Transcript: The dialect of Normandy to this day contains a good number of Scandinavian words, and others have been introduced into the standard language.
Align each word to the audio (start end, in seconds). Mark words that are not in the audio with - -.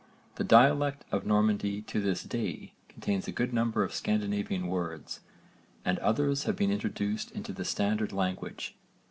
The 0.37 0.43
dialect 0.43 1.05
of 1.11 1.27
Normandy 1.27 1.83
to 1.83 2.01
this 2.01 2.23
day 2.23 2.73
contains 2.89 3.27
a 3.27 3.31
good 3.31 3.53
number 3.53 3.83
of 3.83 3.93
Scandinavian 3.93 4.65
words, 4.65 5.19
and 5.85 5.99
others 5.99 6.45
have 6.45 6.55
been 6.55 6.71
introduced 6.71 7.29
into 7.33 7.53
the 7.53 7.65
standard 7.65 8.11
language. 8.11 8.73